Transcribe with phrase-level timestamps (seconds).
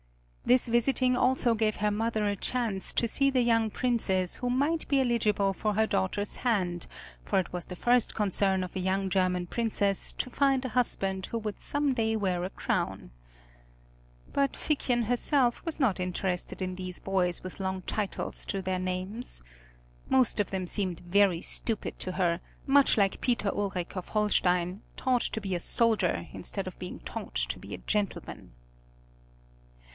[0.43, 4.85] This visiting also gave her mother a chance to see the young Princes who might
[4.87, 6.87] be eligible for her daughter's hand,
[7.23, 11.27] for it was the first concern of a young German Princess to find a husband
[11.27, 13.11] who would some day wear a crown.
[14.33, 19.43] But Figchen herself was not interested in these boys with long titles to their names.
[20.09, 25.21] Most of them seemed very stupid to her, much like Peter Ulric of Holstein, taught
[25.21, 28.51] to be a soldier instead of being taught to be a gentleman.